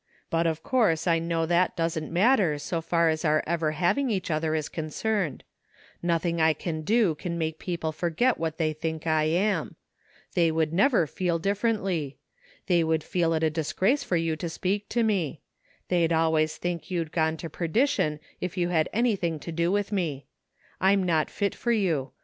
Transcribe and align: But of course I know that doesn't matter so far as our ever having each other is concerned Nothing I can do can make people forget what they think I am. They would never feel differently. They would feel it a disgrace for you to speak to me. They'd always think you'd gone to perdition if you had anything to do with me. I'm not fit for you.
But 0.31 0.47
of 0.47 0.63
course 0.63 1.05
I 1.05 1.19
know 1.19 1.45
that 1.45 1.77
doesn't 1.77 2.11
matter 2.11 2.57
so 2.57 2.81
far 2.81 3.09
as 3.09 3.23
our 3.23 3.43
ever 3.45 3.73
having 3.73 4.09
each 4.09 4.31
other 4.31 4.55
is 4.55 4.67
concerned 4.67 5.43
Nothing 6.01 6.41
I 6.41 6.53
can 6.53 6.81
do 6.81 7.13
can 7.13 7.37
make 7.37 7.59
people 7.59 7.91
forget 7.91 8.39
what 8.39 8.57
they 8.57 8.73
think 8.73 9.05
I 9.05 9.25
am. 9.25 9.75
They 10.33 10.49
would 10.49 10.73
never 10.73 11.05
feel 11.05 11.37
differently. 11.37 12.17
They 12.65 12.83
would 12.83 13.03
feel 13.03 13.35
it 13.35 13.43
a 13.43 13.51
disgrace 13.51 14.03
for 14.03 14.17
you 14.17 14.35
to 14.37 14.49
speak 14.49 14.89
to 14.89 15.03
me. 15.03 15.41
They'd 15.89 16.11
always 16.11 16.57
think 16.57 16.89
you'd 16.89 17.11
gone 17.11 17.37
to 17.37 17.47
perdition 17.47 18.19
if 18.39 18.57
you 18.57 18.69
had 18.69 18.89
anything 18.91 19.37
to 19.41 19.51
do 19.51 19.71
with 19.71 19.91
me. 19.91 20.25
I'm 20.79 21.03
not 21.03 21.29
fit 21.29 21.53
for 21.53 21.71
you. 21.71 22.11